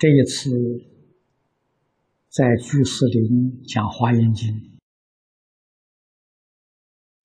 [0.00, 0.48] 这一次
[2.30, 4.48] 在居士林讲《华严经》，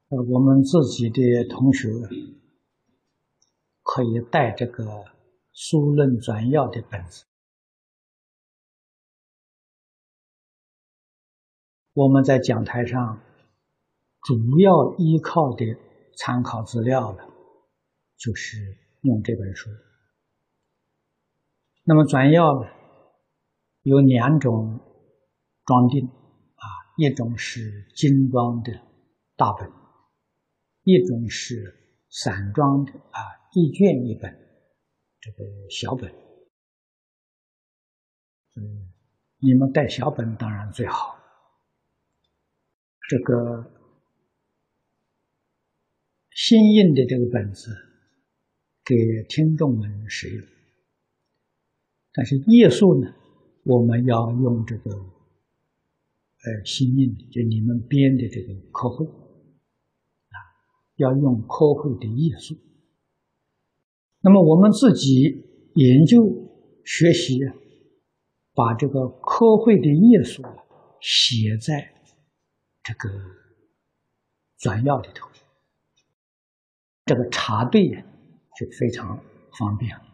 [0.09, 1.87] 呃，我们自己的同学
[3.81, 4.83] 可以带这个
[5.53, 7.23] 《书论转要》的本子。
[11.93, 13.21] 我们在讲台上
[14.21, 15.63] 主要依靠的
[16.17, 17.23] 参考资料呢，
[18.17, 18.57] 就是
[19.03, 19.69] 用这本书。
[21.87, 22.67] 那么转要呢，
[23.83, 24.79] 有两种
[25.65, 26.65] 装订啊，
[26.97, 28.73] 一种是精装的
[29.35, 29.71] 大本，
[30.81, 33.21] 一种是散装的啊，
[33.53, 34.31] 一卷一本
[35.19, 36.11] 这个小本。
[38.55, 38.91] 嗯，
[39.37, 41.15] 你们带小本当然最好。
[43.07, 43.71] 这个
[46.31, 47.69] 新印的这个本子
[48.83, 48.95] 给
[49.29, 50.54] 听众们使用。
[52.15, 53.13] 但是页数呢，
[53.63, 60.37] 我们要用这个，呃，新印的，就你们编的这个科会，啊，
[60.95, 62.55] 要用科会的页数。
[64.21, 65.43] 那么我们自己
[65.73, 66.23] 研究
[66.85, 67.39] 学习，
[68.53, 70.41] 把这个科会的页数
[71.01, 71.93] 写在
[72.81, 73.09] 这个
[74.57, 75.29] 转要里头，
[77.03, 77.89] 这个查对
[78.57, 79.19] 就非常
[79.59, 80.04] 方便。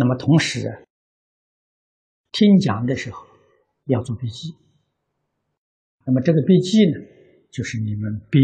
[0.00, 0.86] 那么同时，
[2.30, 3.26] 听讲的时候
[3.86, 4.54] 要做笔记。
[6.04, 7.04] 那么这个笔记呢，
[7.50, 8.40] 就是你们编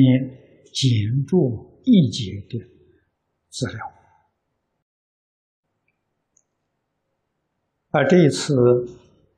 [0.73, 2.59] 简注译解的
[3.51, 3.79] 资料。
[7.91, 8.57] 而这一次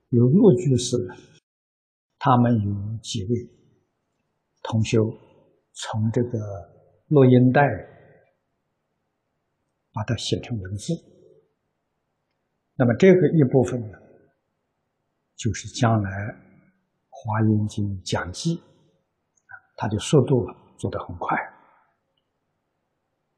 [0.08, 0.96] 有陆居士，
[2.18, 3.46] 他们有几位
[4.62, 5.14] 同修
[5.74, 6.38] 从这个
[7.08, 7.60] 录音带
[9.92, 10.94] 把它写成文字。
[12.78, 13.98] 那么这个一部分呢，
[15.34, 16.10] 就是将来
[17.08, 18.62] 《华严经》讲记，
[19.76, 21.38] 它的速度做得很快。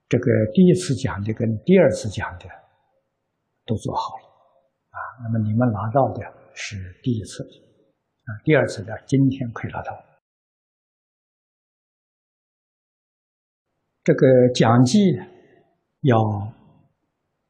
[0.09, 2.47] 这个第一次讲的跟第二次讲的
[3.65, 4.25] 都做好了，
[4.91, 6.23] 啊，那么你们拿到的
[6.55, 10.05] 是第一次，啊，第二次的，今天可以拿到。
[14.03, 14.99] 这个讲记
[16.01, 16.19] 要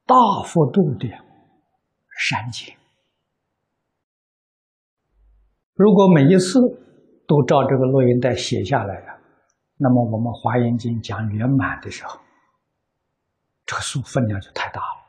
[0.05, 1.28] 大幅度的。
[2.19, 2.75] 删减。
[5.73, 6.59] 如果每一次
[7.25, 9.17] 都照这个录音带写下来了，
[9.77, 12.19] 那么我们《华严经》讲圆满的时候，
[13.65, 15.01] 这个书分量就太大了，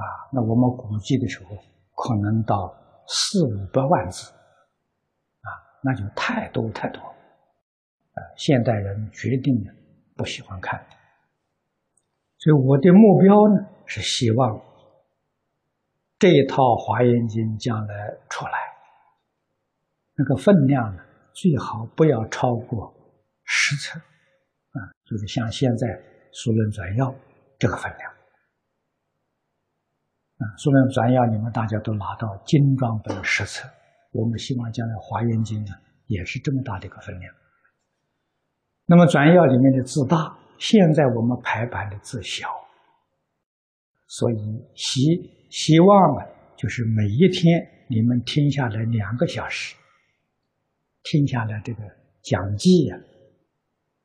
[0.00, 0.02] 啊，
[0.32, 1.54] 那我们估计的时候
[1.94, 2.74] 可能到
[3.06, 5.48] 四五百万字，啊，
[5.82, 9.54] 那就太多太多，啊，现代人决定
[10.16, 10.82] 不喜欢看，
[12.38, 14.58] 所以我的目标呢是希望。
[16.24, 17.94] 这一套《华严经》将来
[18.30, 18.52] 出来，
[20.16, 21.02] 那个分量呢，
[21.34, 22.94] 最好不要超过
[23.44, 25.86] 十册，啊，就是像现在
[26.32, 27.12] 《书论转要》
[27.58, 28.10] 这个分量，
[30.38, 33.68] 啊，《书论转要》你们大家都拿到精装本十册，
[34.10, 35.74] 我们希望将来《华严经》呢
[36.06, 37.34] 也是这么大的一个分量。
[38.86, 42.48] 那么转要里面的字大，现在我们排版的字小，
[44.06, 44.36] 所以
[44.74, 45.33] 习。
[45.54, 46.26] 希望啊，
[46.56, 49.76] 就是每一天你们听下来两个小时，
[51.04, 51.80] 听下来这个
[52.22, 52.98] 讲记啊，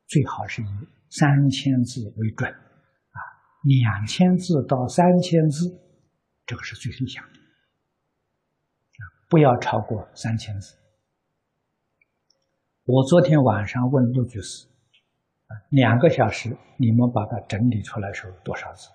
[0.05, 0.67] 最好是以
[1.09, 3.17] 三千字为准，啊，
[3.63, 5.67] 两千字到三千字，
[6.45, 10.75] 这个是最理想的，啊，不要超过三千字。
[12.85, 14.67] 我昨天晚上问陆居士，
[15.69, 18.87] 两个小时你们把它整理出来时候多少字？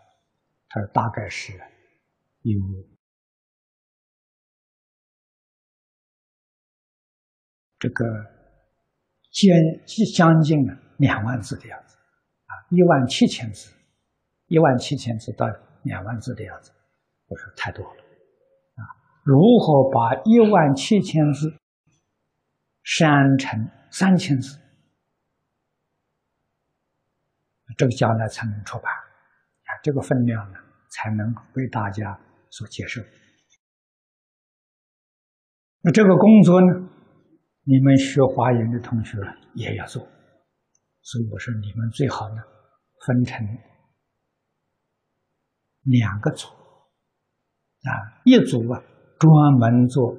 [0.68, 1.60] 他说大概是。
[2.44, 2.60] 有
[7.78, 8.04] 这个
[9.30, 9.48] 将
[10.14, 10.58] 将近
[10.98, 13.72] 两万字的样子，啊，一万七千字，
[14.46, 15.46] 一万七千字到
[15.84, 16.70] 两万字的样子，
[17.26, 18.02] 我说太多了，
[18.74, 18.82] 啊，
[19.22, 21.50] 如何把一万七千字
[22.82, 24.58] 删成三千字，
[27.78, 30.58] 这个将来才能出版，啊，这个分量呢，
[30.90, 32.20] 才能为大家。
[32.54, 33.02] 所接受，
[35.80, 36.88] 那这个工作呢？
[37.64, 39.18] 你们学华严的同学
[39.54, 40.00] 也要做，
[41.02, 42.36] 所以我说你们最好呢，
[43.04, 43.44] 分成
[45.82, 47.90] 两个组，啊，
[48.24, 48.80] 一组啊
[49.18, 50.16] 专门做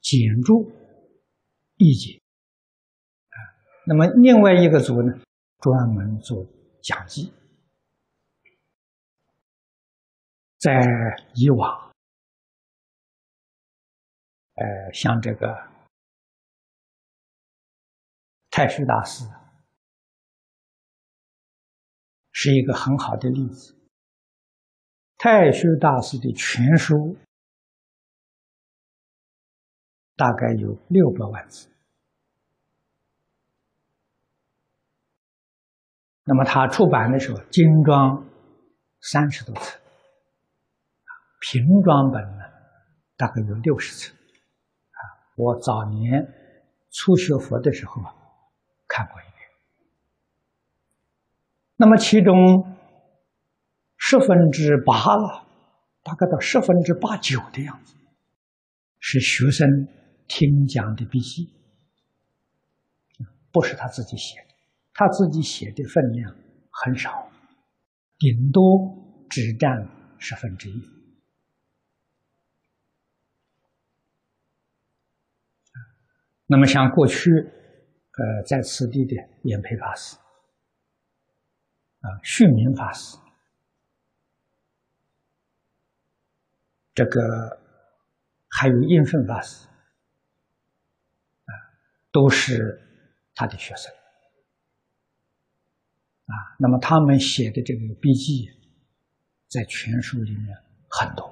[0.00, 0.72] 简注
[1.76, 2.20] 译解，
[3.28, 3.38] 啊，
[3.86, 5.12] 那么另外一个组呢，
[5.60, 6.44] 专门做
[6.82, 7.32] 讲记。
[10.62, 10.70] 在
[11.34, 11.92] 以往，
[14.54, 15.52] 呃，像这个
[18.48, 19.24] 太虚大师
[22.30, 23.76] 是一个很好的例子。
[25.18, 27.16] 太虚大师的全书
[30.14, 31.68] 大概有六百万字，
[36.22, 38.24] 那么他出版的时候精装
[39.00, 39.81] 三十多册。
[41.42, 42.44] 平装本呢，
[43.16, 45.00] 大概有六十册，啊，
[45.34, 46.24] 我早年
[46.92, 48.14] 初学佛的时候啊，
[48.86, 49.48] 看过一遍。
[51.74, 52.76] 那么其中
[53.96, 55.44] 十分之八了，
[56.04, 57.96] 大概到十分之八九的样子，
[59.00, 59.68] 是学生
[60.28, 61.52] 听讲的笔记，
[63.50, 64.54] 不是他自己写的，
[64.94, 66.32] 他自己写的分量
[66.70, 67.28] 很少，
[68.16, 71.01] 顶多只占十分之一。
[76.52, 80.18] 那么，像过去，呃，在此地的延培法师，
[82.00, 83.16] 啊，旭明法师，
[86.92, 87.58] 这个
[88.50, 89.66] 还有应顺法师，
[91.46, 91.50] 啊，
[92.10, 92.78] 都是
[93.34, 93.90] 他的学生，
[96.26, 98.50] 啊，那么他们写的这个笔记，
[99.48, 100.54] 在全书里面
[100.90, 101.24] 很多，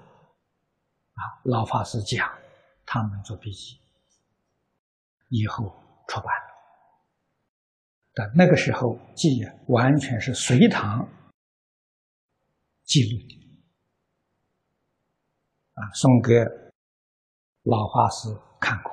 [1.13, 2.27] 啊，老法师讲，
[2.87, 3.80] 他们做笔记。
[5.31, 5.65] 以后
[6.07, 6.27] 出版，
[8.13, 11.09] 但那个时候记完全是隋唐
[12.83, 13.63] 记录的，
[15.75, 16.35] 啊，送给
[17.63, 18.29] 老法师
[18.61, 18.93] 看过，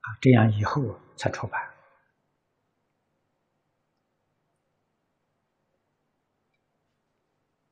[0.00, 0.82] 啊，这样以后
[1.16, 1.60] 才出版。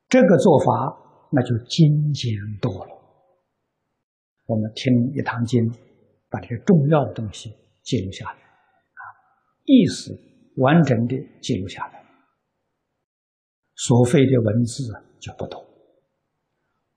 [0.09, 0.97] 这个做法
[1.31, 3.00] 那就精简多了。
[4.45, 5.71] 我们听一堂经，
[6.29, 9.01] 把这些重要的东西记录下来，啊，
[9.63, 10.19] 意思
[10.57, 12.03] 完整的记录下来，
[13.75, 14.83] 所费的文字
[15.19, 15.65] 就不多。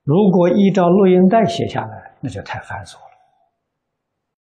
[0.03, 3.15] 如果依照录音带写下来，那就太繁琐了，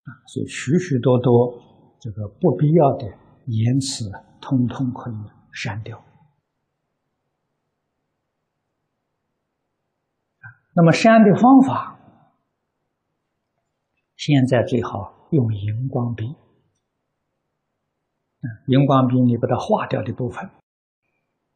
[0.05, 1.61] 啊，所以许许多多
[2.00, 3.06] 这个不必要的
[3.46, 4.11] 言辞，
[4.41, 5.14] 通通可以
[5.52, 6.02] 删掉。
[10.75, 11.94] 那么删的方法。
[14.26, 16.34] 现在最好用荧光笔，
[18.68, 20.48] 荧光笔你把它划掉的部分，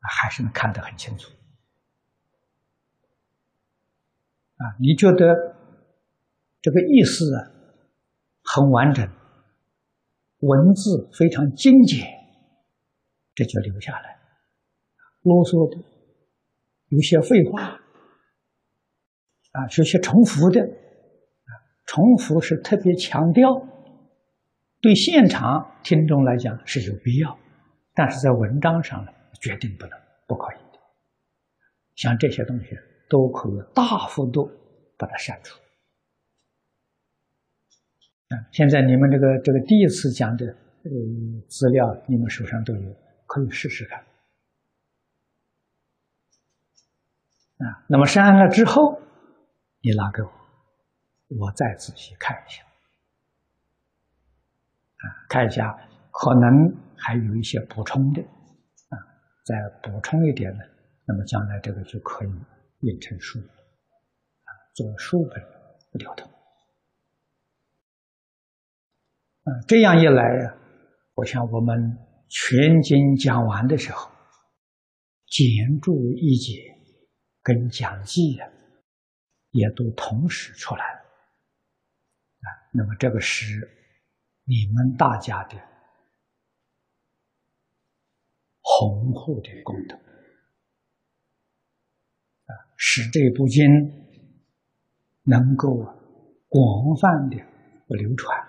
[0.01, 1.33] 还是能看得很清楚。
[4.59, 5.57] 啊，你觉得
[6.61, 7.51] 这个意思啊
[8.43, 9.11] 很完整，
[10.41, 12.07] 文字非常精简，
[13.35, 14.21] 这就留下来。
[15.23, 15.83] 啰嗦的，
[16.89, 17.63] 有些废话，
[19.53, 20.69] 啊，有些重复的。
[21.89, 23.67] 重复是特别强调，
[24.83, 27.39] 对现场听众来讲是有必要，
[27.95, 30.79] 但是在文章上呢，决定不能不可以的。
[31.97, 32.77] 像这些东西
[33.09, 34.51] 都可以大幅度
[34.99, 35.59] 把它删除。
[38.53, 40.91] 现在你们这个这个第一次讲的呃
[41.49, 42.95] 资料，你们手上都有，
[43.27, 43.99] 可以试试看。
[47.67, 49.01] 啊，那么删了之后，
[49.81, 50.38] 你拿给我。
[51.29, 52.63] 我再仔细看一下，
[54.97, 55.79] 啊，看一下，
[56.11, 58.97] 可能还有一些补充的，啊，
[59.45, 60.65] 再补充一点呢，
[61.05, 62.31] 那么将来这个就可以
[62.81, 65.43] 印成书，啊，做书本
[65.93, 66.31] 流通，
[69.45, 70.57] 啊，这样一来呀，
[71.15, 74.11] 我想我们全经讲完的时候，
[75.27, 76.75] 简注一解
[77.43, 78.51] 跟讲记呀，
[79.51, 80.98] 也都同时出来了。
[82.73, 83.45] 那么这个是
[84.45, 85.57] 你们大家的
[88.61, 89.97] 宏护的功德
[92.45, 93.65] 啊，使这部经
[95.23, 95.77] 能够
[96.49, 97.37] 广泛的
[97.89, 98.49] 流传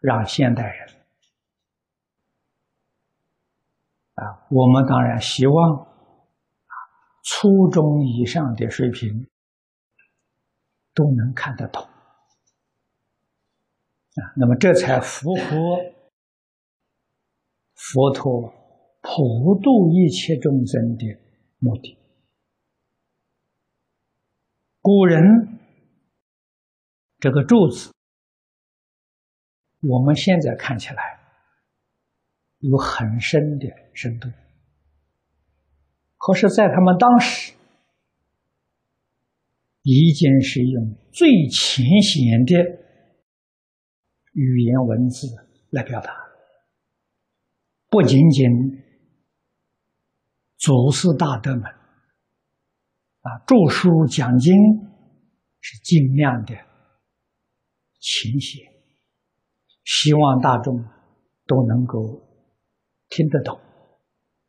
[0.00, 0.88] 让现代人
[4.14, 6.74] 啊，我们当然希望啊，
[7.22, 9.30] 初中以上的水平
[10.94, 11.91] 都能看得懂。
[14.14, 15.78] 啊，那么这才符合
[17.74, 18.52] 佛陀
[19.00, 21.06] 普度一切众生的
[21.58, 21.96] 目的。
[24.80, 25.22] 古人
[27.18, 27.92] 这个柱子，
[29.80, 31.20] 我们现在看起来
[32.58, 34.28] 有很深的深度，
[36.18, 37.54] 可是，在他们当时，
[39.82, 42.81] 已经是用最浅显的
[44.32, 45.26] 语言文字
[45.70, 46.12] 来表达，
[47.88, 48.48] 不仅仅
[50.58, 54.54] 祖师大德们啊，著书讲经
[55.60, 56.54] 是尽量的
[57.98, 58.64] 勤写，
[59.84, 60.84] 希望大众
[61.46, 62.22] 都能够
[63.08, 63.60] 听得懂，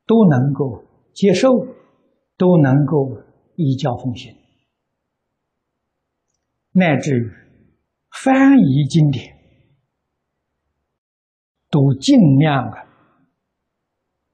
[0.05, 0.91] 都能够。
[1.13, 1.47] 接受
[2.37, 3.21] 都能够
[3.55, 4.35] 依教奉行，
[6.71, 7.31] 乃至于
[8.09, 9.32] 翻译经典，
[11.73, 12.77] 都尽量的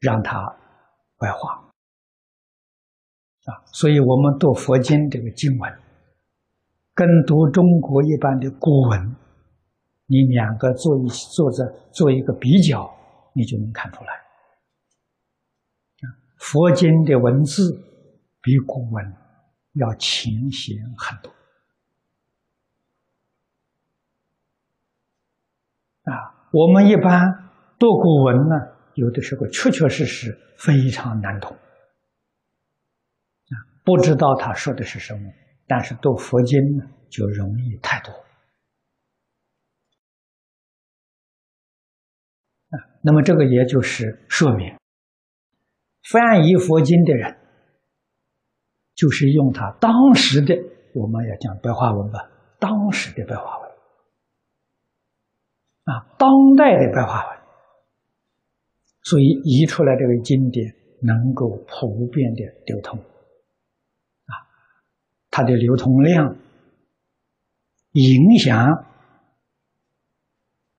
[0.01, 0.35] 让它
[1.19, 1.71] 外化
[3.45, 3.63] 啊。
[3.71, 5.79] 所以，我们读佛经这个经文，
[6.93, 9.15] 跟读中国一般的古文，
[10.07, 12.93] 你两个做一做着做一个比较，
[13.33, 14.09] 你就能看出来。
[16.39, 17.71] 佛经的文字
[18.41, 19.13] 比古文
[19.73, 21.31] 要浅显很多
[26.11, 26.38] 啊！
[26.51, 27.11] 我们一般
[27.77, 28.55] 读古文呢，
[28.95, 33.53] 有的时候确确实实非常难懂啊，
[33.83, 35.31] 不知道他说的是什么。
[35.67, 38.11] 但是读佛经呢，就容易太多
[42.69, 42.81] 啊。
[43.03, 44.75] 那么这个也就是说明。
[46.09, 47.37] 翻译佛经的人，
[48.95, 50.55] 就是用他当时的，
[50.95, 52.27] 我们要讲白话文吧，
[52.57, 53.68] 当时的白话文，
[55.89, 57.39] 啊，当代的白话文，
[59.01, 64.33] 所以译出来这个经典能够普遍的流通，啊，
[65.31, 66.35] 它的流通量、
[67.93, 68.85] 影响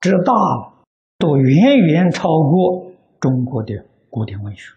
[0.01, 0.33] 之大，
[1.19, 3.75] 都远远超过中国的
[4.09, 4.73] 古典文学。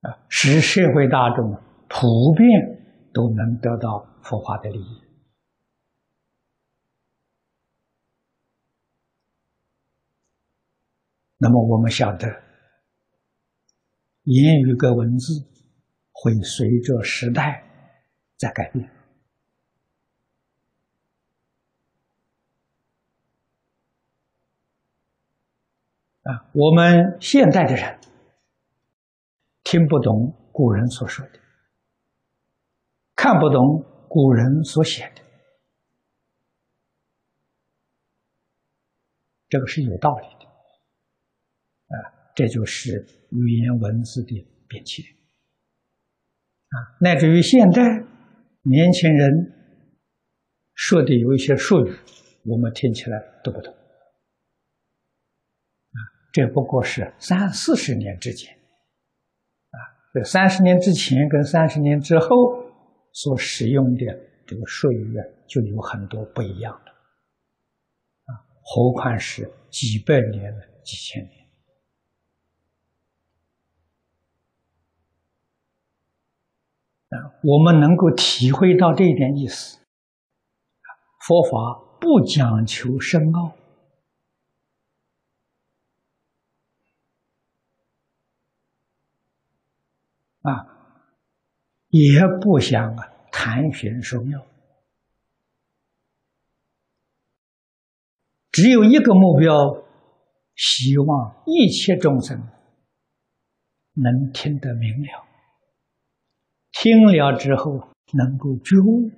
[0.00, 1.52] 啊使社会大众
[1.88, 5.05] 普遍都能得到佛法的利益。
[11.38, 12.26] 那么我们晓得，
[14.22, 15.46] 言语跟文字
[16.12, 17.64] 会随着时代
[18.36, 18.90] 在改变。
[26.22, 28.00] 啊，我们现代的人。
[29.68, 31.40] 听不懂古人所说的，
[33.16, 35.22] 看不懂古人所写的，
[39.48, 40.46] 这个是有道理的，
[42.36, 45.02] 这就是语言文字的变迁，
[46.68, 47.80] 啊，乃至于现代
[48.62, 49.54] 年轻人
[50.74, 51.96] 说的有一些术语，
[52.44, 55.96] 我们听起来都不懂，啊，
[56.30, 58.54] 这不过是三四十年之间。
[60.12, 62.26] 这三十年之前跟三十年之后
[63.12, 64.04] 所使用的
[64.46, 71.45] 这个术语啊，就有很多不一样的啊，何况是几百年了、几千年
[77.42, 79.78] 我们能够体会到这一点意思。
[81.26, 83.52] 佛法不讲求深奥。
[90.42, 90.62] 啊，
[91.88, 94.46] 也不想啊谈玄说妙，
[98.52, 99.82] 只有一个目标，
[100.54, 102.40] 希望一切众生
[103.94, 105.26] 能听得明了，
[106.86, 107.72] 听了之后
[108.12, 109.10] 能够觉悟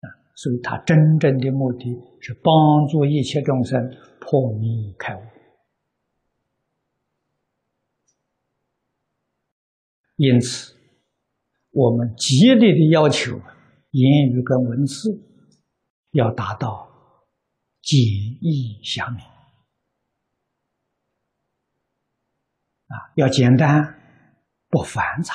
[0.00, 3.78] 啊，所以他真正的目的是帮助一切众生
[4.18, 5.20] 破迷开悟。
[10.16, 10.74] 因此，
[11.70, 13.38] 我们极力的要求
[13.90, 15.22] 言语跟文字
[16.12, 16.88] 要达到
[17.82, 18.00] 简
[18.40, 19.22] 易详明
[22.86, 24.00] 啊，要简单
[24.70, 25.34] 不繁杂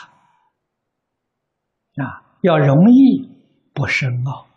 [2.01, 3.29] 啊，要容易
[3.73, 4.47] 不深奥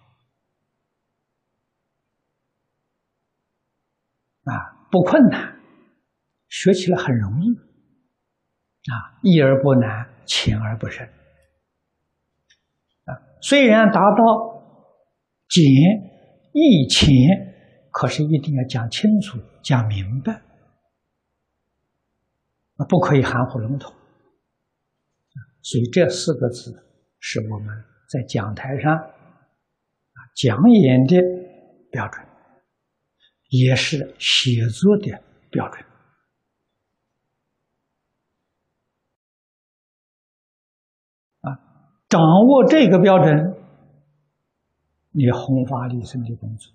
[4.44, 5.60] 啊，不困难，
[6.48, 7.54] 学起来很容易。
[8.90, 10.10] 啊，易而不难。
[10.24, 11.04] 浅而不深
[13.04, 13.10] 啊，
[13.42, 14.62] 虽然达到
[15.48, 15.64] 简
[16.52, 17.10] 易浅，
[17.90, 20.32] 可是一定要讲清楚、讲明白。
[22.76, 23.92] 啊，不可以含糊笼统。
[25.60, 26.91] 所以这四个字
[27.24, 29.12] 是我们在讲台上
[30.34, 31.16] 讲演的
[31.88, 32.26] 标准
[33.48, 35.84] 也是写作的标准。
[41.42, 43.54] 啊掌握这个标准
[45.12, 46.72] 你宏发立身的工作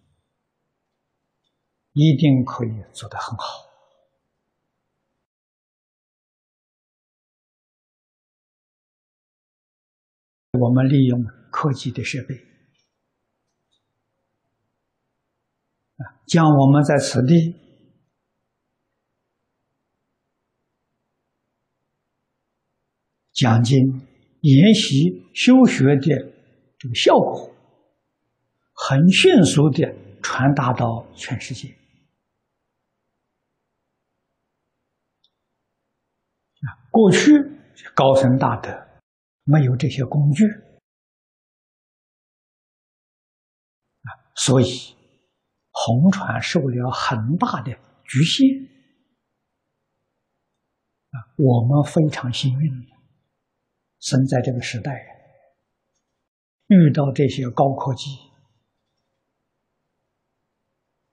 [1.91, 3.66] 一定可以做得很好。
[10.59, 12.35] 我们利用科技的设备，
[15.95, 17.55] 啊，将我们在此地
[23.33, 23.77] 讲经、
[24.41, 26.33] 研习、修学的
[26.79, 27.53] 这个效果，
[28.73, 31.69] 很迅速的传达到全世界。
[36.61, 37.31] 啊，过去
[37.93, 38.86] 高僧大德。
[39.49, 40.43] 没有这些工具
[44.03, 44.65] 啊，所以
[45.71, 47.71] 红船受了很大的
[48.03, 48.45] 局限
[51.11, 51.15] 啊。
[51.37, 52.69] 我们非常幸运，
[54.01, 54.91] 生在这个时代，
[56.67, 58.09] 遇到这些高科技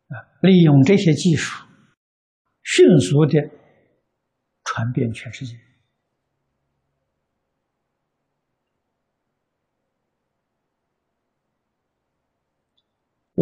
[0.09, 1.65] 啊，利用这些技术，
[2.65, 3.49] 迅速的
[4.65, 5.55] 传遍全世界。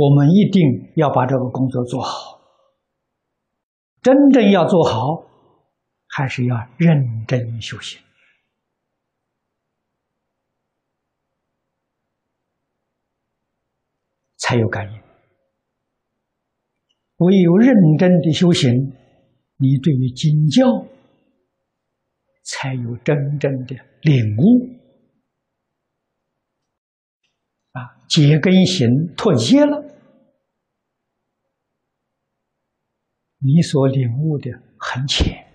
[0.03, 2.41] 我们一定要把这个工作做好。
[4.03, 5.25] 真正要做好，
[6.09, 8.01] 还是要认真修行，
[14.39, 15.01] 才有感应。
[17.19, 18.73] 唯有认真的修行，
[19.59, 20.85] 你对于经教
[22.43, 24.67] 才有真正的领悟。
[27.71, 29.92] 啊，结根行脱节了，
[33.45, 35.47] 你所领悟的很浅，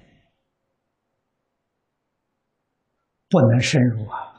[3.29, 4.33] 不能深入啊！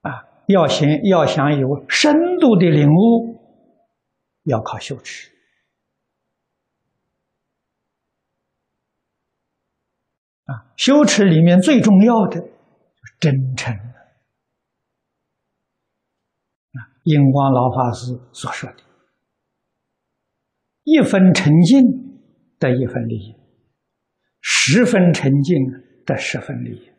[0.00, 3.38] 啊，要想要想有深度的领悟，
[4.44, 5.30] 要靠修持
[10.44, 10.72] 啊。
[10.76, 13.74] 修持里面最重要的就是真诚。
[13.74, 13.84] 啊
[17.04, 18.82] 印光老法师所说的
[20.86, 21.82] ：“一分沉静
[22.60, 23.34] 得一分利益，
[24.40, 25.56] 十分沉静
[26.06, 26.90] 得十分利益。”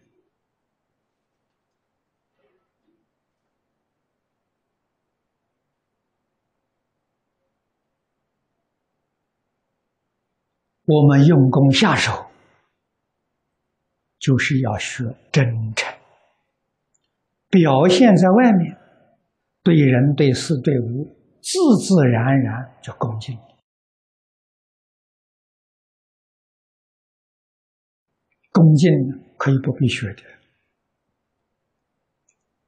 [10.84, 12.26] 我们用功下手，
[14.20, 15.98] 就是要学真诚，
[17.50, 18.78] 表现在外面。
[19.64, 23.38] 对人、对事、对物，自自然然就恭敬。
[28.58, 28.90] 恭敬
[29.38, 30.24] 可以不必学的，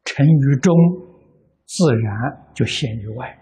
[0.06, 0.76] 沉于中，
[1.66, 3.36] 自然就显于外，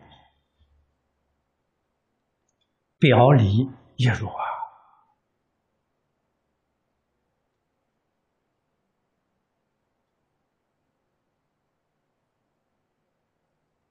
[2.99, 4.47] 表里一如啊。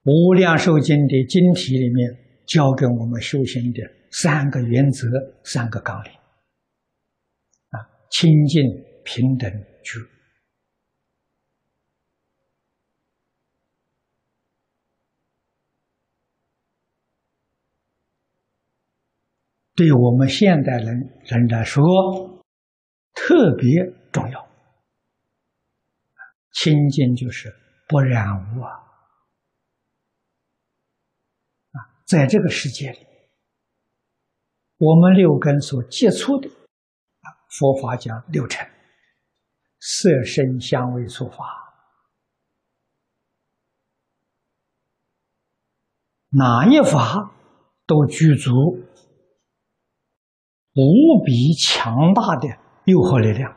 [0.05, 5.07] 无量寿经的经题里面教给我们修行的三个原则、
[5.45, 6.13] 三个纲领：
[8.11, 8.63] 清净、
[9.05, 9.51] 平等、
[9.83, 10.01] 觉。
[19.75, 21.83] 对我们现代人人来说，
[23.13, 23.69] 特别
[24.11, 24.49] 重要。
[26.51, 27.55] 清净就是
[27.87, 28.71] 不染污啊。
[32.07, 33.07] 在这个世界里，
[34.79, 36.49] 我们六根所接触的，
[37.59, 38.69] 佛法讲六尘，
[39.81, 41.45] 色、声、香、味、触、法，
[46.31, 47.33] 哪一法
[47.87, 48.51] 都具足
[50.75, 52.49] 无比强大的
[52.85, 53.57] 诱惑力量，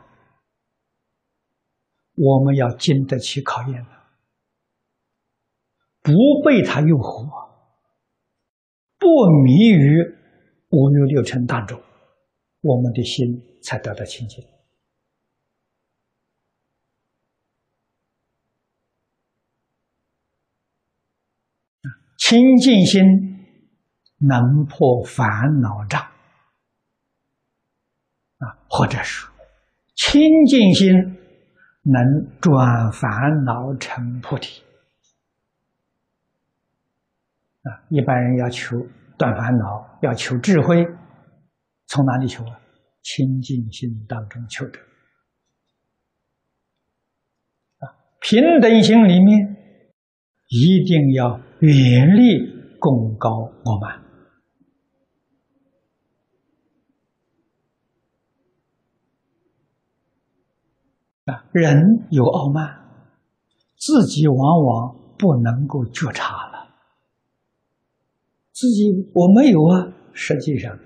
[2.14, 3.90] 我们要经得起考验的，
[6.00, 6.12] 不
[6.44, 7.50] 被它诱惑。
[8.98, 9.06] 不
[9.44, 10.02] 迷于
[10.70, 11.82] 五欲六尘当中，
[12.60, 14.44] 我们的心才得到清净。
[22.18, 23.02] 清净心
[24.18, 25.26] 能破烦
[25.60, 26.00] 恼障
[28.38, 29.28] 啊，或者说
[29.96, 30.92] 清净心
[31.82, 33.10] 能转烦
[33.44, 34.62] 恼成菩提。
[37.62, 38.76] 啊，一般人要求
[39.18, 40.86] 断烦恼，要求智慧，
[41.90, 42.60] 从哪里求啊？
[43.02, 44.78] 清净心当中求得。
[48.20, 49.56] 平等心里面
[50.46, 54.04] 一定要远离功高我慢
[61.24, 61.44] 啊！
[61.52, 62.78] 人有傲慢，
[63.76, 66.76] 自己往往不能够觉察了。
[68.52, 70.78] 自己我没有啊，实际上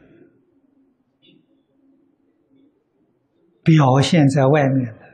[3.65, 5.05] 表现在外面的。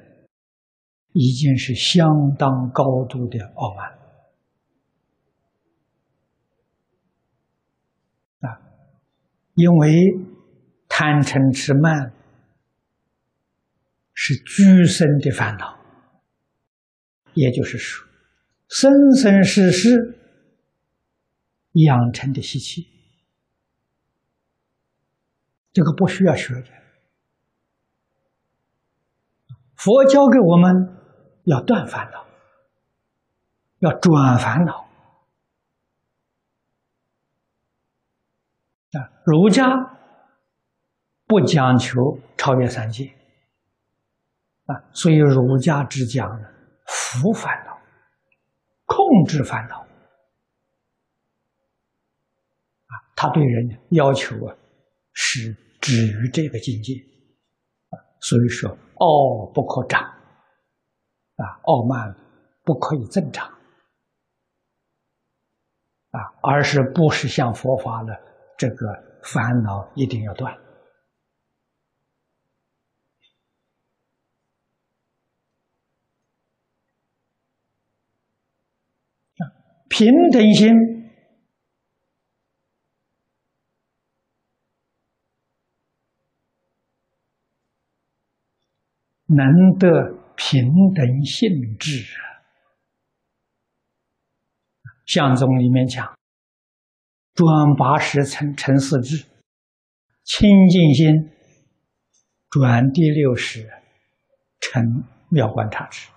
[1.13, 2.07] 已经是相
[2.39, 3.99] 当高度的傲慢
[8.49, 8.63] 啊！
[9.55, 9.91] 因为
[10.89, 12.13] 贪嗔痴慢
[14.15, 15.81] 是居生的烦恼，
[17.35, 18.07] 也就是说，
[18.69, 20.17] 生生世世
[21.73, 22.87] 养成的习气，
[25.73, 26.80] 这个不需要学的。
[29.83, 30.97] 佛教给我们。
[31.45, 32.27] 要断烦恼，
[33.79, 34.87] 要转烦恼
[38.93, 39.09] 啊！
[39.25, 39.65] 儒家
[41.27, 43.07] 不讲求超越三界
[44.67, 46.29] 啊，所以儒家只讲
[46.87, 47.81] 伏烦恼、
[48.85, 49.89] 控制烦恼啊。
[53.17, 54.55] 他对人要求啊，
[55.15, 56.93] 是止于这个境界
[57.89, 57.97] 啊。
[58.21, 60.01] 所以说，傲不可长。
[61.41, 62.15] 啊，傲慢
[62.65, 63.49] 不可以增长
[66.11, 68.15] 啊，而是不是像佛法的
[68.59, 68.87] 这个
[69.23, 70.55] 烦恼一定要断
[79.89, 80.69] 平等心
[89.35, 90.21] 能得。
[90.43, 90.65] 平
[90.95, 92.03] 等性质
[95.05, 96.17] 相宗里面讲，
[97.35, 99.27] 转八十成成四智，
[100.25, 101.31] 清净心
[102.49, 103.69] 转第六十
[104.61, 104.83] 成
[105.29, 106.09] 妙观察智。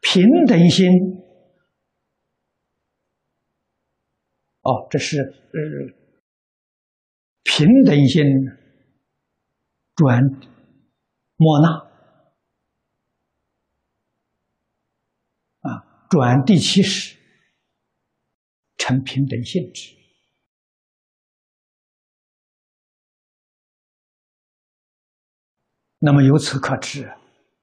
[0.00, 0.88] 平等心，
[4.62, 5.60] 哦，这是呃，
[7.44, 8.24] 平等心
[9.98, 10.22] 转。
[11.40, 11.68] 莫那
[15.60, 17.16] 啊，转第七识
[18.76, 19.94] 成平等性质。
[26.00, 27.08] 那么由此可知，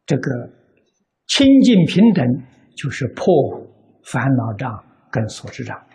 [0.05, 0.31] 这个
[1.27, 2.25] 清净平等
[2.77, 3.33] 就是破
[4.05, 5.85] 烦恼障跟所知障，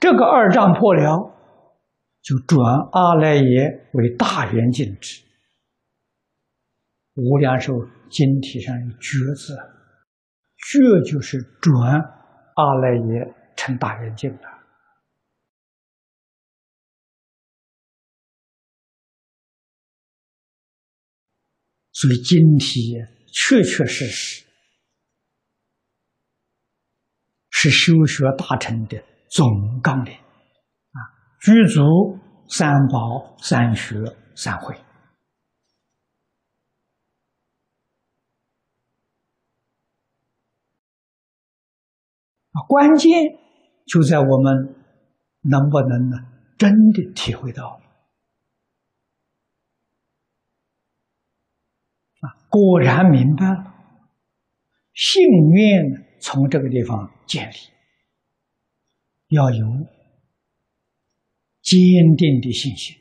[0.00, 1.35] 这个二障破了。
[2.26, 2.58] 就转
[2.90, 5.22] 阿赖耶为大圆镜智，
[7.14, 7.72] 无量寿
[8.10, 9.56] 经体上有“觉”字
[10.58, 11.72] ，“觉”就是转
[12.56, 14.42] 阿赖耶成大圆镜的，
[21.92, 22.94] 所以经体
[23.32, 24.44] 确确实实
[27.50, 30.25] 是修学大成的总纲领。
[31.46, 33.94] 具足三宝、三学、
[34.34, 34.74] 三慧
[42.50, 43.38] 啊，关键
[43.86, 44.74] 就在我们
[45.42, 46.16] 能不能呢？
[46.58, 47.80] 真的体会到
[52.22, 53.72] 啊，果然明白了，
[54.92, 55.22] 信
[55.54, 57.54] 念从这个地方建立，
[59.28, 59.95] 要有。
[61.66, 62.96] 坚定的信心，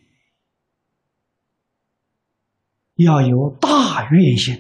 [2.96, 4.56] 要有大愿心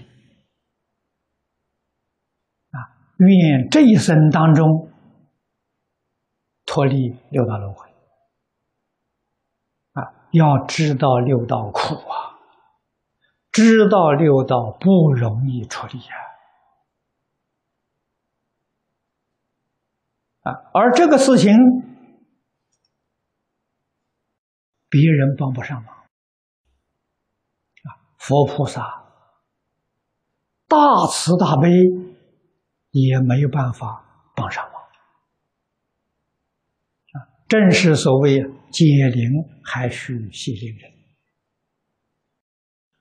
[2.70, 2.78] 啊！
[3.18, 4.92] 愿这一生当中
[6.68, 7.90] 脱离六道轮回
[9.94, 10.14] 啊！
[10.30, 12.38] 要知道六道苦啊，
[13.52, 16.14] 知道六道不容易出离啊！
[20.52, 21.52] 啊，而这个事情。
[24.96, 25.94] 别人帮不上忙
[27.84, 28.00] 啊！
[28.18, 29.04] 佛菩萨
[30.70, 30.78] 大
[31.12, 31.70] 慈大悲，
[32.92, 34.82] 也没有办法帮上忙
[37.12, 37.28] 啊！
[37.50, 38.40] 正是所谓
[38.72, 39.30] 解铃
[39.66, 40.90] 还须系铃人，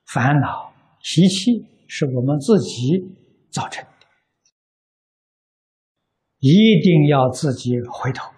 [0.06, 2.98] 烦恼习气是我们自己
[3.52, 4.06] 造成的，
[6.40, 8.32] 一定要自己回头，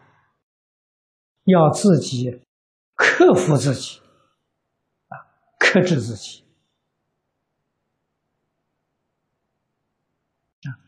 [1.45, 2.43] 要自己。
[2.97, 4.01] 克服自己，
[5.09, 5.15] 啊，
[5.59, 6.43] 克制自己。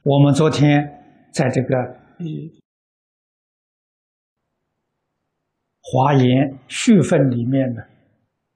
[0.03, 1.69] 我们昨天在这个
[5.81, 7.83] 《华严续分》里面呢，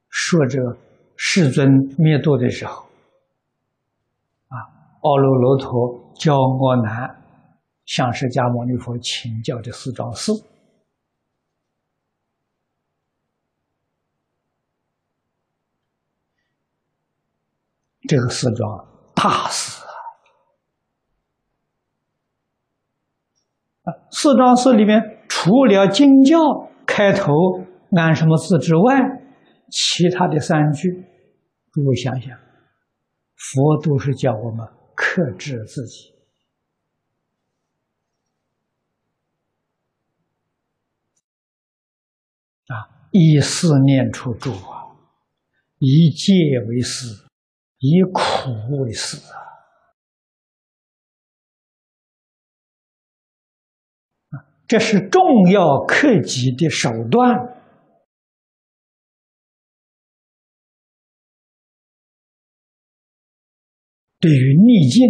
[0.08, 0.76] 说这个
[1.16, 2.82] 世尊灭度的时候，
[4.48, 4.56] 啊，
[5.02, 7.22] 阿耨罗陀教阿难
[7.84, 10.32] 向释迦牟尼佛请教的四桩事。
[18.12, 19.82] 这个四桩大事
[23.84, 23.88] 啊！
[24.10, 26.36] 四桩事里面，除了经教
[26.86, 27.32] 开头
[27.96, 29.00] 按什么字之外，
[29.70, 30.90] 其他的三句，
[31.72, 32.38] 诸位想想，
[33.34, 36.12] 佛都是叫我们克制自己
[42.66, 43.08] 啊！
[43.10, 45.00] 以思念处住啊，
[45.78, 46.34] 以戒
[46.68, 47.31] 为师。
[47.82, 48.20] 以苦
[48.78, 49.16] 为食
[54.30, 54.46] 啊！
[54.68, 57.58] 这是重要克己的手段。
[64.20, 65.02] 对于逆境，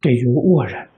[0.00, 0.88] 对于恶人，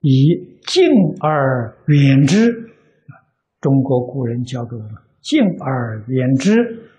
[0.00, 0.84] 以敬
[1.22, 2.73] 而远之。
[3.64, 4.92] 中国古人教给我们
[5.24, 6.52] “敬而远之”，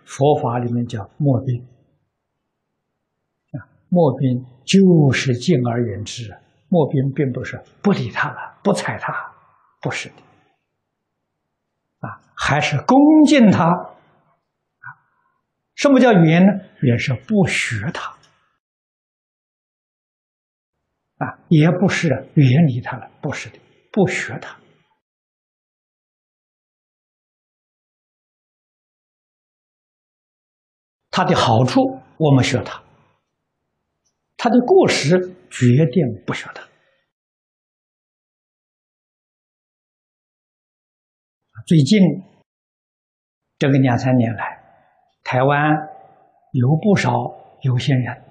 [0.04, 1.64] 佛法里面叫“莫兵”。
[3.54, 6.36] 啊，莫兵就是敬而远之。
[6.68, 9.14] 莫兵并不是不理他了，不睬他，
[9.80, 10.16] 不是的。
[12.00, 12.98] 啊，还是恭
[13.28, 13.66] 敬他。
[13.66, 14.88] 啊，
[15.76, 16.52] 什么叫远呢？
[16.82, 18.10] 远是不学他。
[21.18, 23.60] 啊，也不是远离他了，不是的，
[23.92, 24.58] 不学他。
[31.16, 31.80] 他的好处，
[32.18, 32.84] 我们学他；
[34.36, 35.18] 他的过失，
[35.50, 36.62] 决定不学他。
[41.66, 42.02] 最近
[43.58, 44.62] 这个两三年来，
[45.24, 45.72] 台湾
[46.52, 47.14] 有不少
[47.62, 48.22] 有些人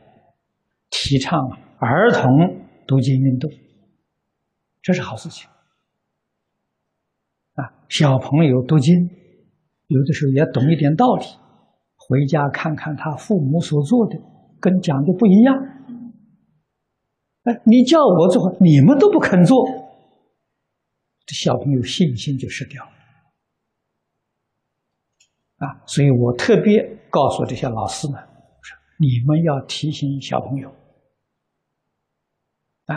[0.90, 1.40] 提倡
[1.78, 3.50] 儿童读经运动，
[4.82, 5.48] 这是好事情
[7.54, 7.72] 啊！
[7.88, 9.08] 小朋友读经，
[9.86, 11.24] 有的时候也懂一点道理。
[12.06, 14.18] 回家看看他父母所做的，
[14.60, 15.54] 跟讲的不一样。
[17.44, 19.66] 哎，你叫我做，你们都不肯做，
[21.26, 22.90] 这小朋友信心就失掉了。
[25.66, 28.20] 啊，所以我特别告诉这些老师们，
[28.98, 30.68] 你们要提醒小朋友，
[32.86, 32.96] 啊，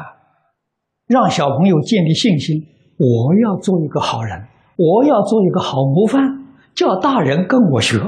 [1.05, 2.65] 让小朋友建立信心。
[2.99, 7.99] 我要做一个好人，我要做一个好模范，叫大人跟我学。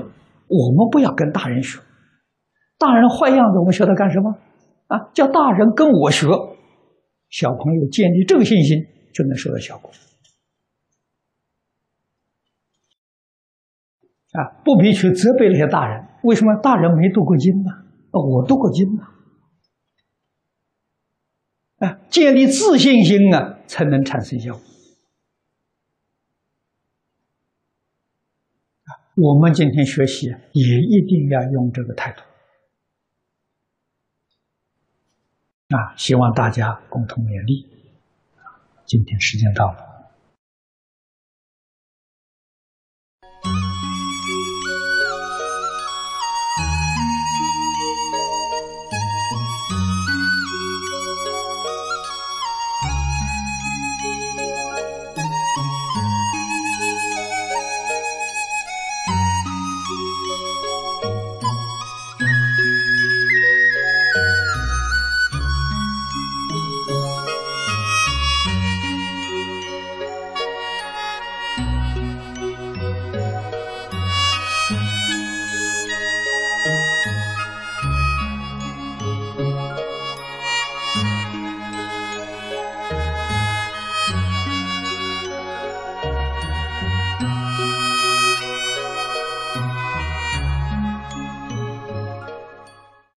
[0.49, 1.79] 我们不要跟大人学，
[2.77, 4.35] 大人坏样子，我们学他干什么？
[4.87, 6.27] 啊，叫大人跟我学，
[7.29, 8.77] 小朋友建立这个信心，
[9.13, 9.91] 就能收到效果。
[14.31, 17.71] 啊，不必去责备那些大人，为什么大人没读过经呢？
[18.11, 19.03] 我读过经呢。
[21.77, 24.61] 啊，建立自信心啊，才能产生效果。
[29.19, 32.21] 我们今天学习也一定要用这个态度
[35.75, 35.93] 啊！
[35.97, 37.67] 希望大家共同勉励。
[38.85, 39.88] 今天时间到了。